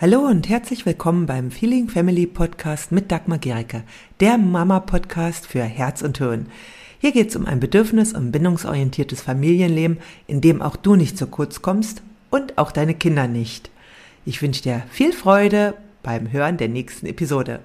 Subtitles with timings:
[0.00, 3.82] Hallo und herzlich willkommen beim Feeling Family Podcast mit Dagmar Gericke,
[4.20, 6.46] der Mama-Podcast für Herz und Hirn.
[7.00, 11.26] Hier geht es um ein bedürfnis- und bindungsorientiertes Familienleben, in dem auch du nicht zu
[11.26, 12.00] kurz kommst
[12.30, 13.70] und auch deine Kinder nicht.
[14.24, 17.60] Ich wünsche dir viel Freude beim Hören der nächsten Episode.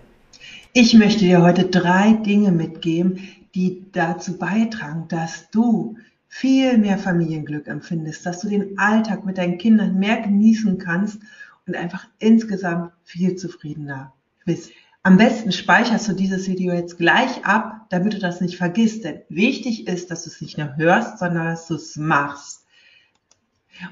[0.74, 5.96] Ich möchte dir heute drei Dinge mitgeben, die dazu beitragen, dass du
[6.28, 11.20] viel mehr Familienglück empfindest, dass du den Alltag mit deinen Kindern mehr genießen kannst
[11.68, 14.14] und einfach insgesamt viel zufriedener
[14.46, 14.71] bist.
[15.04, 19.04] Am besten speicherst du dieses Video jetzt gleich ab, damit du das nicht vergisst.
[19.04, 22.65] Denn wichtig ist, dass du es nicht nur hörst, sondern dass du es machst.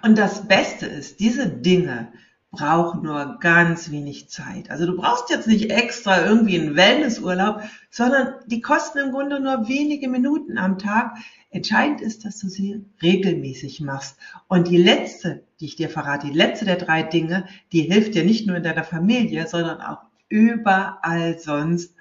[0.02, 2.12] Und das Beste ist, diese Dinge
[2.54, 4.70] brauchen nur ganz wenig Zeit.
[4.70, 9.67] Also du brauchst jetzt nicht extra irgendwie einen Wellnessurlaub, sondern die kosten im Grunde nur
[9.67, 11.17] wenige Minuten am Tag.
[11.50, 14.17] Entscheidend ist, dass du sie regelmäßig machst.
[14.48, 18.26] Und die letzte, die ich dir verrate, die letzte der drei Dinge, die hilft dir
[18.26, 21.95] nicht nur in deiner Familie, sondern auch überall sonst,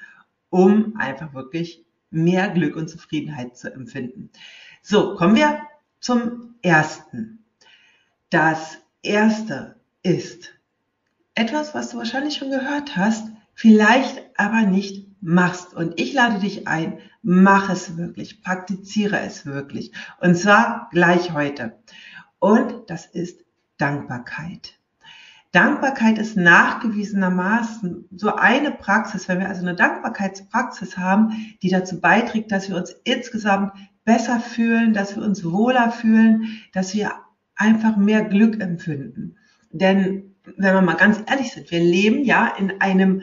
[0.50, 4.30] um einfach wirklich mehr Glück und Zufriedenheit zu empfinden.
[4.82, 5.60] So, kommen wir
[6.00, 7.44] zum ersten.
[8.30, 10.54] Das erste ist
[11.36, 15.72] etwas, was du wahrscheinlich schon gehört hast, vielleicht aber nicht machst.
[15.72, 19.92] Und ich lade dich ein, mach es wirklich, praktiziere es wirklich.
[20.20, 21.78] Und zwar gleich heute.
[22.40, 23.41] Und das ist
[23.82, 24.78] Dankbarkeit.
[25.50, 32.52] Dankbarkeit ist nachgewiesenermaßen so eine Praxis, wenn wir also eine Dankbarkeitspraxis haben, die dazu beiträgt,
[32.52, 33.72] dass wir uns insgesamt
[34.04, 37.10] besser fühlen, dass wir uns wohler fühlen, dass wir
[37.56, 39.34] einfach mehr Glück empfinden.
[39.72, 43.22] Denn wenn wir mal ganz ehrlich sind, wir leben ja in einem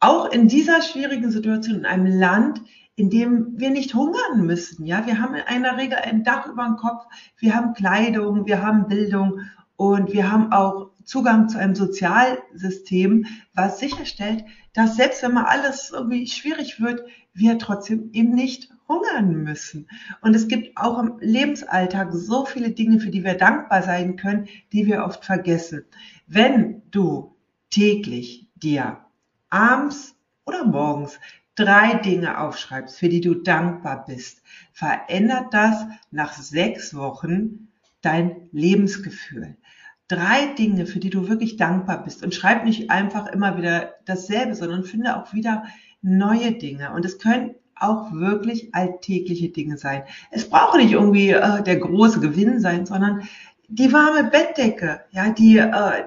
[0.00, 2.60] auch in dieser schwierigen Situation in einem Land,
[2.94, 4.84] in dem wir nicht hungern müssen.
[4.84, 7.04] Ja, wir haben in einer Regel ein Dach über dem Kopf,
[7.38, 9.40] wir haben Kleidung, wir haben Bildung
[9.76, 15.90] und wir haben auch Zugang zu einem Sozialsystem, was sicherstellt, dass selbst wenn mal alles
[15.90, 17.02] irgendwie schwierig wird,
[17.34, 19.88] wir trotzdem eben nicht hungern müssen.
[20.20, 24.48] Und es gibt auch im Lebensalltag so viele Dinge, für die wir dankbar sein können,
[24.72, 25.84] die wir oft vergessen.
[26.26, 27.34] Wenn du
[27.70, 28.98] täglich dir
[29.48, 31.18] abends oder morgens
[31.54, 37.61] drei Dinge aufschreibst, für die du dankbar bist, verändert das nach sechs Wochen
[38.02, 39.56] dein Lebensgefühl.
[40.08, 42.22] Drei Dinge, für die du wirklich dankbar bist.
[42.22, 45.64] Und schreib nicht einfach immer wieder dasselbe, sondern finde auch wieder
[46.02, 46.92] neue Dinge.
[46.92, 50.02] Und es können auch wirklich alltägliche Dinge sein.
[50.30, 53.28] Es braucht nicht irgendwie äh, der große Gewinn sein, sondern
[53.68, 56.04] die warme Bettdecke, ja, die äh,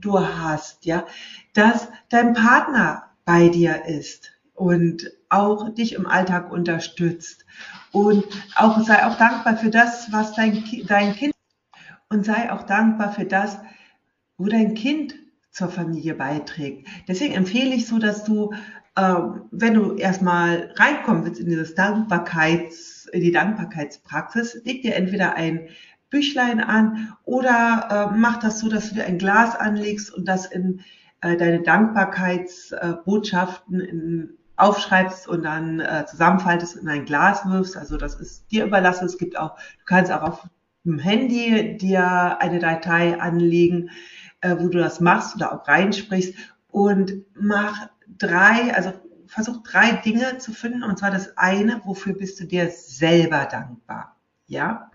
[0.00, 1.06] du hast, ja,
[1.54, 7.44] dass dein Partner bei dir ist und auch dich im Alltag unterstützt
[7.92, 8.24] und
[8.56, 11.33] auch sei auch dankbar für das, was dein, dein Kind
[12.14, 13.58] und sei auch dankbar für das,
[14.38, 15.16] wo dein Kind
[15.50, 16.88] zur Familie beiträgt.
[17.06, 18.54] Deswegen empfehle ich so, dass du,
[18.96, 19.16] äh,
[19.50, 25.68] wenn du erstmal reinkommen willst in dieses Dankbarkeits, in die Dankbarkeitspraxis, leg dir entweder ein
[26.10, 30.46] Büchlein an oder äh, mach das so, dass du dir ein Glas anlegst und das
[30.46, 30.80] in
[31.20, 37.76] äh, deine Dankbarkeitsbotschaften äh, aufschreibst und dann äh, zusammenfaltest und in ein Glas wirfst.
[37.76, 39.06] Also das ist dir überlassen.
[39.06, 40.48] Es gibt auch, du kannst auch auf
[40.84, 43.90] dem Handy dir eine Datei anlegen,
[44.40, 46.34] äh, wo du das machst oder auch reinsprichst
[46.68, 48.92] und mach drei, also
[49.26, 50.82] versuch drei Dinge zu finden.
[50.82, 54.16] Und zwar das eine, wofür bist du dir selber dankbar?
[54.46, 54.90] Ja.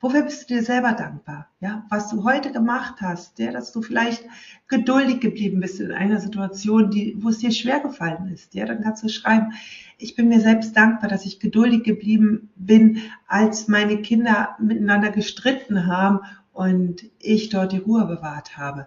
[0.00, 1.48] Wofür bist du dir selber dankbar?
[1.58, 4.24] Ja, was du heute gemacht hast, ja, dass du vielleicht
[4.68, 8.54] geduldig geblieben bist in einer Situation, die, wo es dir schwer gefallen ist.
[8.54, 9.54] Ja, dann kannst du schreiben,
[9.96, 15.88] ich bin mir selbst dankbar, dass ich geduldig geblieben bin, als meine Kinder miteinander gestritten
[15.88, 16.20] haben
[16.52, 18.86] und ich dort die Ruhe bewahrt habe.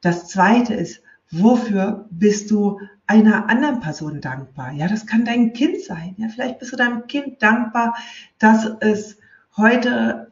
[0.00, 2.78] Das zweite ist, wofür bist du
[3.08, 4.70] einer anderen Person dankbar?
[4.70, 6.14] Ja, das kann dein Kind sein.
[6.18, 7.96] Ja, vielleicht bist du deinem Kind dankbar,
[8.38, 9.18] dass es
[9.56, 10.25] heute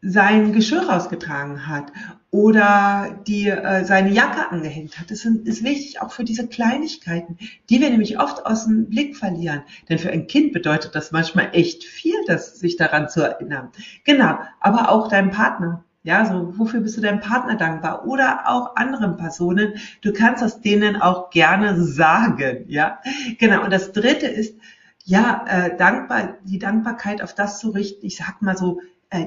[0.00, 1.92] sein Geschirr rausgetragen hat
[2.30, 5.10] oder die äh, seine Jacke angehängt hat.
[5.10, 9.16] Das sind, ist wichtig auch für diese Kleinigkeiten, die wir nämlich oft aus dem Blick
[9.16, 9.62] verlieren.
[9.88, 13.70] Denn für ein Kind bedeutet das manchmal echt viel, das sich daran zu erinnern.
[14.04, 15.84] Genau, aber auch dein Partner.
[16.04, 19.74] Ja, so wofür bist du deinem Partner dankbar oder auch anderen Personen?
[20.00, 22.64] Du kannst das denen auch gerne sagen.
[22.68, 23.00] Ja,
[23.38, 23.64] genau.
[23.64, 24.56] Und das Dritte ist
[25.04, 28.06] ja äh, dankbar, die Dankbarkeit auf das zu richten.
[28.06, 28.80] Ich sag mal so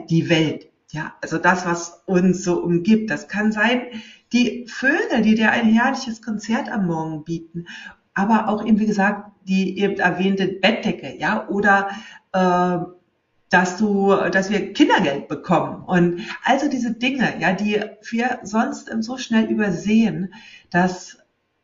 [0.10, 0.68] die Welt.
[0.92, 3.10] Ja, also das, was uns so umgibt.
[3.10, 3.81] Das kann sein,
[4.33, 7.66] die Vögel, die dir ein herrliches Konzert am Morgen bieten,
[8.13, 11.89] aber auch eben, wie gesagt, die eben erwähnte Bettdecke, ja, oder
[12.33, 12.78] äh,
[13.50, 19.18] dass du, dass wir Kindergeld bekommen und also diese Dinge, ja, die wir sonst so
[19.18, 20.34] schnell übersehen,
[20.69, 21.18] dass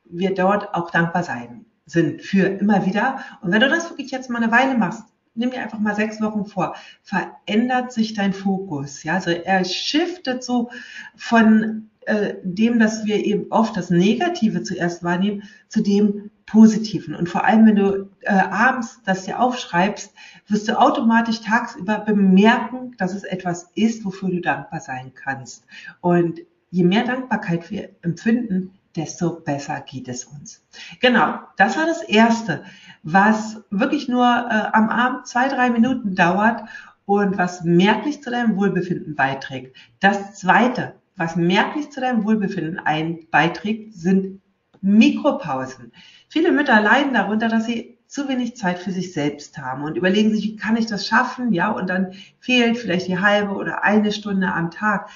[0.04, 3.20] wir dort auch dankbar sein sind für immer wieder.
[3.42, 5.04] Und wenn du das wirklich jetzt mal eine Weile machst,
[5.38, 9.04] nimm dir einfach mal sechs Wochen vor, verändert sich dein Fokus.
[9.04, 10.70] Ja, also er shiftet so
[11.16, 17.14] von äh, dem, dass wir eben oft das Negative zuerst wahrnehmen, zu dem Positiven.
[17.14, 20.14] Und vor allem, wenn du äh, abends das dir aufschreibst,
[20.48, 25.66] wirst du automatisch tagsüber bemerken, dass es etwas ist, wofür du dankbar sein kannst.
[26.00, 26.40] Und
[26.70, 30.66] je mehr Dankbarkeit wir empfinden, desto besser geht es uns.
[31.00, 32.64] Genau, das war das Erste,
[33.04, 36.64] was wirklich nur äh, am Abend zwei, drei Minuten dauert
[37.06, 39.78] und was merklich zu deinem Wohlbefinden beiträgt.
[40.00, 44.42] Das Zweite, was merklich zu deinem Wohlbefinden ein, beiträgt, sind
[44.82, 45.92] Mikropausen.
[46.28, 50.32] Viele Mütter leiden darunter, dass sie zu wenig Zeit für sich selbst haben und überlegen
[50.34, 51.52] sich, wie kann ich das schaffen?
[51.54, 55.10] Ja, und dann fehlt vielleicht die halbe oder eine Stunde am Tag.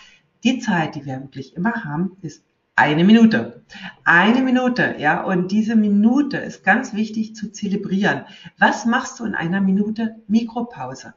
[0.44, 2.44] Die Zeit, die wir wirklich immer haben, ist
[2.76, 3.62] eine Minute.
[4.04, 8.26] Eine Minute, ja, und diese Minute ist ganz wichtig zu zelebrieren.
[8.58, 11.14] Was machst du in einer Minute Mikropause?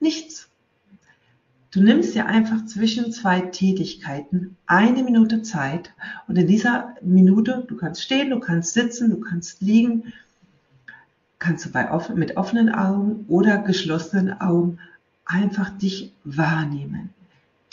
[0.00, 0.48] Nichts.
[1.70, 5.92] Du nimmst dir einfach zwischen zwei Tätigkeiten eine Minute Zeit
[6.26, 10.14] und in dieser Minute, du kannst stehen, du kannst sitzen, du kannst liegen,
[11.38, 14.78] kannst du bei offen, mit offenen Augen oder geschlossenen Augen
[15.26, 17.10] einfach dich wahrnehmen.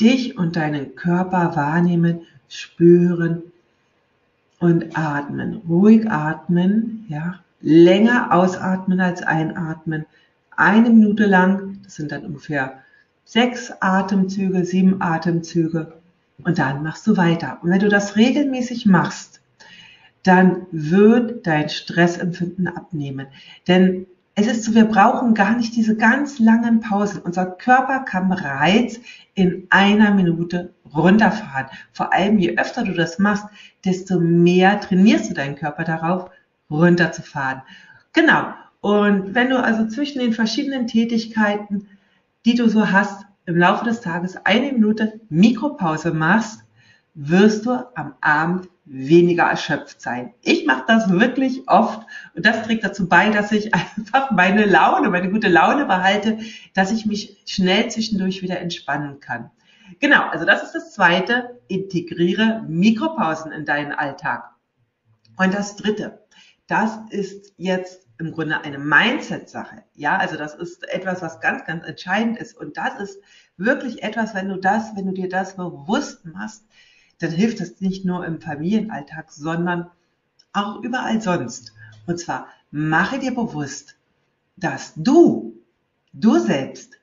[0.01, 3.44] Dich und deinen Körper wahrnehmen, spüren
[4.60, 5.62] und atmen.
[5.68, 10.06] Ruhig atmen, ja, länger ausatmen als einatmen.
[10.56, 12.80] Eine Minute lang, das sind dann ungefähr
[13.25, 15.94] sechs Atemzüge, sieben Atemzüge
[16.44, 17.60] und dann machst du weiter.
[17.62, 19.42] Und wenn du das regelmäßig machst,
[20.24, 23.28] dann wird dein Stressempfinden abnehmen.
[23.68, 27.21] Denn es ist so, wir brauchen gar nicht diese ganz langen Pausen.
[27.21, 29.00] Unser Körper kann bereits
[29.35, 31.68] in einer Minute runterfahren.
[31.91, 33.45] Vor allem, je öfter du das machst,
[33.85, 36.31] desto mehr trainierst du deinen Körper darauf,
[36.69, 37.62] runterzufahren.
[38.13, 38.53] Genau.
[38.81, 41.88] Und wenn du also zwischen den verschiedenen Tätigkeiten
[42.45, 46.62] die du so hast, im Laufe des Tages eine Minute Mikropause machst,
[47.13, 50.33] wirst du am Abend weniger erschöpft sein.
[50.42, 52.06] Ich mache das wirklich oft
[52.36, 56.39] und das trägt dazu bei, dass ich einfach meine Laune, meine gute Laune behalte,
[56.74, 59.51] dass ich mich schnell zwischendurch wieder entspannen kann.
[60.00, 64.50] Genau, also das ist das zweite, integriere Mikropausen in deinen Alltag.
[65.38, 66.19] Und das dritte,
[66.68, 69.83] das ist jetzt im Grunde eine Mindset-Sache.
[69.94, 72.56] Ja, also das ist etwas, was ganz, ganz entscheidend ist.
[72.56, 73.19] Und das ist
[73.57, 76.65] wirklich etwas, wenn du das, wenn du dir das bewusst machst,
[77.24, 79.90] dann hilft es nicht nur im Familienalltag, sondern
[80.52, 81.74] auch überall sonst.
[82.06, 83.96] Und zwar mache dir bewusst,
[84.58, 85.56] dass du,
[86.12, 87.00] du selbst,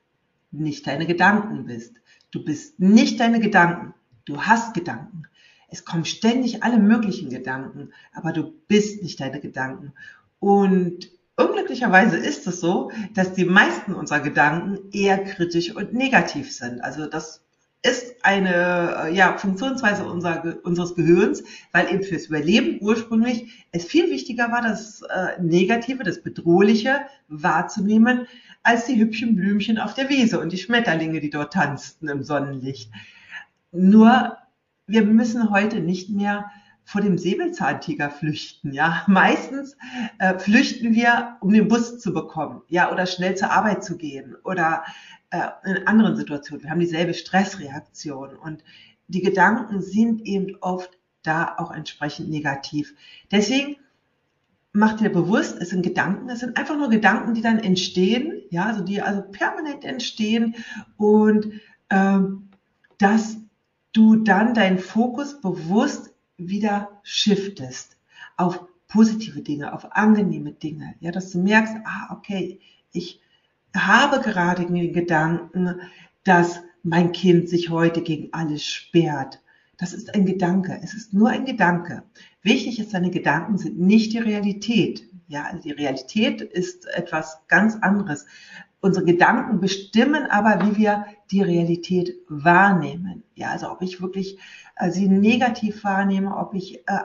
[0.51, 1.95] nicht deine Gedanken bist.
[2.29, 3.93] Du bist nicht deine Gedanken.
[4.25, 5.23] Du hast Gedanken.
[5.69, 9.93] Es kommen ständig alle möglichen Gedanken, aber du bist nicht deine Gedanken.
[10.39, 16.81] Und unglücklicherweise ist es so, dass die meisten unserer Gedanken eher kritisch und negativ sind.
[16.81, 17.41] Also das
[17.83, 24.09] ist eine äh, ja, Funktionsweise unser, unseres Gehirns, weil eben fürs Überleben ursprünglich es viel
[24.11, 28.27] wichtiger war, das äh, Negative, das Bedrohliche wahrzunehmen,
[28.63, 32.91] als die hübschen Blümchen auf der Wiese und die Schmetterlinge, die dort tanzten im Sonnenlicht.
[33.71, 34.37] Nur
[34.85, 36.51] wir müssen heute nicht mehr
[36.91, 38.73] vor dem Säbelzahntiger flüchten.
[38.73, 39.77] Ja, meistens
[40.19, 44.35] äh, flüchten wir, um den Bus zu bekommen, ja, oder schnell zur Arbeit zu gehen
[44.43, 44.83] oder
[45.29, 46.63] äh, in anderen Situationen.
[46.63, 48.65] Wir haben dieselbe Stressreaktion und
[49.07, 52.93] die Gedanken sind eben oft da auch entsprechend negativ.
[53.31, 53.77] Deswegen
[54.73, 58.65] mach dir bewusst, es sind Gedanken, es sind einfach nur Gedanken, die dann entstehen, ja,
[58.65, 60.55] also die also permanent entstehen
[60.97, 61.53] und
[61.89, 62.49] ähm,
[62.97, 63.37] dass
[63.93, 66.10] du dann deinen Fokus bewusst
[66.49, 67.97] wieder shiftest
[68.37, 70.95] auf positive Dinge, auf angenehme Dinge.
[70.99, 72.59] Ja, dass du merkst, ah, okay,
[72.91, 73.21] ich
[73.75, 75.81] habe gerade den Gedanken,
[76.23, 79.41] dass mein Kind sich heute gegen alles sperrt.
[79.77, 80.79] Das ist ein Gedanke.
[80.83, 82.03] Es ist nur ein Gedanke.
[82.43, 85.07] Wichtig ist, deine Gedanken sind nicht die Realität.
[85.27, 88.25] Ja, also die Realität ist etwas ganz anderes.
[88.81, 93.23] Unsere Gedanken bestimmen aber, wie wir die Realität wahrnehmen.
[93.35, 94.39] Ja, also ob ich wirklich
[94.75, 96.99] äh, sie negativ wahrnehme, ob ich äh,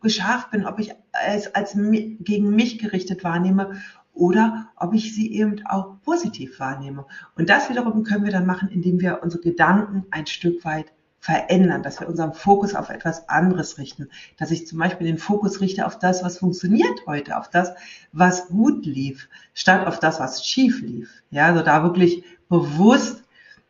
[0.00, 0.94] geschafft bin, ob ich
[1.26, 3.80] es als gegen mich gerichtet wahrnehme
[4.12, 7.06] oder ob ich sie eben auch positiv wahrnehme.
[7.36, 10.92] Und das wiederum können wir dann machen, indem wir unsere Gedanken ein Stück weit
[11.28, 14.08] verändern, dass wir unseren Fokus auf etwas anderes richten,
[14.38, 17.74] dass ich zum Beispiel den Fokus richte auf das, was funktioniert heute, auf das,
[18.12, 21.22] was gut lief, statt auf das, was schief lief.
[21.30, 23.24] Ja, also da wirklich bewusst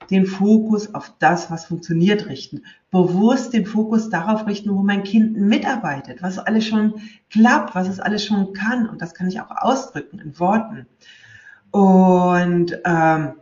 [0.08, 2.62] den Fokus auf das, was funktioniert, richten.
[2.92, 7.98] Bewusst den Fokus darauf richten, wo mein Kind mitarbeitet, was alles schon klappt, was es
[7.98, 8.88] alles schon kann.
[8.88, 10.86] Und das kann ich auch ausdrücken in Worten.
[11.72, 13.32] Und ähm,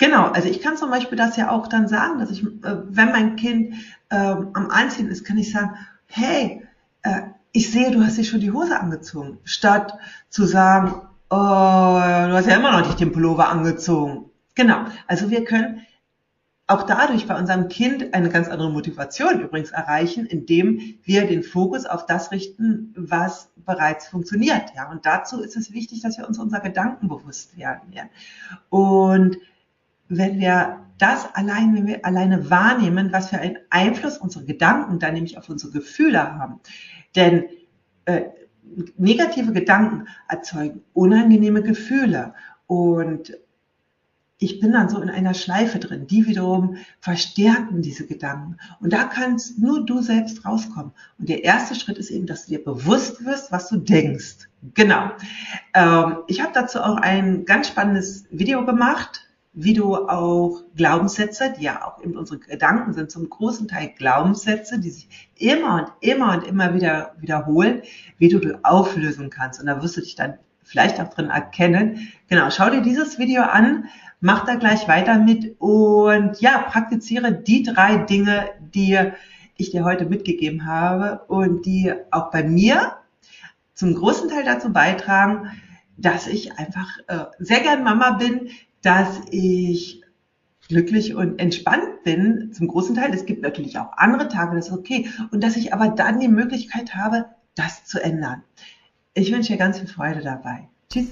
[0.00, 3.12] genau, also ich kann zum Beispiel das ja auch dann sagen, dass ich, äh, wenn
[3.12, 3.74] mein Kind
[4.08, 5.76] äh, am Anziehen ist, kann ich sagen,
[6.06, 6.66] hey,
[7.02, 7.20] äh,
[7.52, 9.94] ich sehe, du hast dir schon die Hose angezogen, statt
[10.28, 10.94] zu sagen,
[11.30, 14.30] oh, du hast ja immer noch nicht den Pullover angezogen.
[14.56, 15.82] Genau, also wir können
[16.66, 21.84] auch dadurch bei unserem Kind eine ganz andere Motivation übrigens erreichen, indem wir den Fokus
[21.84, 24.72] auf das richten, was bereits funktioniert.
[24.76, 27.92] Ja, und dazu ist es wichtig, dass wir uns unserer Gedanken bewusst werden.
[27.92, 28.04] Ja.
[28.68, 29.38] Und
[30.10, 35.14] wenn wir das allein, wenn wir alleine wahrnehmen, was für einen Einfluss unsere Gedanken dann
[35.14, 36.60] nämlich auf unsere Gefühle haben.
[37.16, 37.44] Denn
[38.04, 38.24] äh,
[38.98, 42.34] negative Gedanken erzeugen unangenehme Gefühle.
[42.66, 43.32] Und
[44.38, 48.56] ich bin dann so in einer Schleife drin, die wiederum verstärken diese Gedanken.
[48.80, 50.92] Und da kannst nur du selbst rauskommen.
[51.18, 54.48] Und der erste Schritt ist eben, dass du dir bewusst wirst, was du denkst.
[54.74, 55.10] Genau.
[55.74, 61.64] Ähm, ich habe dazu auch ein ganz spannendes Video gemacht, wie du auch Glaubenssätze, die
[61.64, 66.32] ja auch eben unsere Gedanken sind, zum großen Teil Glaubenssätze, die sich immer und immer
[66.34, 67.82] und immer wieder wiederholen,
[68.18, 69.60] wie du die auflösen kannst.
[69.60, 72.12] Und da wirst du dich dann vielleicht auch drin erkennen.
[72.28, 73.88] Genau, schau dir dieses Video an
[74.20, 78.98] mach da gleich weiter mit und ja, praktiziere die drei Dinge, die
[79.56, 82.96] ich dir heute mitgegeben habe und die auch bei mir
[83.74, 85.50] zum großen Teil dazu beitragen,
[85.96, 88.50] dass ich einfach äh, sehr gern Mama bin,
[88.82, 90.02] dass ich
[90.68, 93.12] glücklich und entspannt bin, zum großen Teil.
[93.12, 95.10] Es gibt natürlich auch andere Tage, das ist okay.
[95.32, 98.42] Und dass ich aber dann die Möglichkeit habe, das zu ändern.
[99.14, 100.68] Ich wünsche dir ganz viel Freude dabei.
[100.90, 101.08] Tschüss.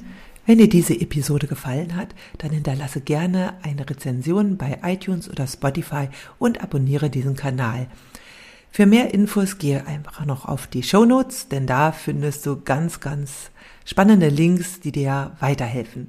[0.46, 6.08] Wenn dir diese Episode gefallen hat, dann hinterlasse gerne eine Rezension bei iTunes oder Spotify
[6.38, 7.88] und abonniere diesen Kanal.
[8.70, 13.00] Für mehr Infos gehe einfach noch auf die Show Notes, denn da findest du ganz,
[13.00, 13.50] ganz
[13.84, 16.08] spannende Links, die dir weiterhelfen.